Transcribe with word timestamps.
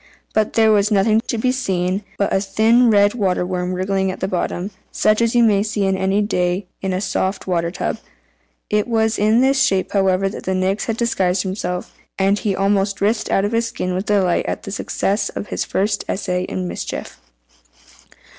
But 0.33 0.53
there 0.53 0.71
was 0.71 0.89
nothing 0.89 1.21
to 1.27 1.37
be 1.37 1.51
seen 1.51 2.03
but 2.17 2.33
a 2.33 2.39
thin 2.41 2.89
red 2.89 3.13
water 3.13 3.45
worm 3.45 3.71
wriggling 3.73 4.09
at 4.09 4.19
the 4.19 4.27
bottom, 4.27 4.71
such 4.91 5.21
as 5.21 5.35
you 5.35 5.43
may 5.43 5.61
see 5.61 5.85
any 5.85 6.23
day 6.23 6.65
in 6.81 6.91
a 6.91 6.99
soft 6.99 7.45
water 7.45 7.69
tub. 7.69 7.99
It 8.67 8.87
was 8.87 9.19
in 9.19 9.41
this 9.41 9.61
shape, 9.61 9.91
however, 9.91 10.27
that 10.27 10.45
the 10.45 10.55
Nix 10.55 10.85
had 10.85 10.97
disguised 10.97 11.43
himself, 11.43 11.95
and 12.17 12.39
he 12.39 12.55
almost 12.55 12.99
writhed 12.99 13.29
out 13.29 13.45
of 13.45 13.51
his 13.51 13.67
skin 13.67 13.93
with 13.93 14.07
delight 14.07 14.47
at 14.47 14.63
the 14.63 14.71
success 14.71 15.29
of 15.29 15.49
his 15.49 15.65
first 15.65 16.03
essay 16.09 16.45
in 16.45 16.67
mischief. 16.67 17.21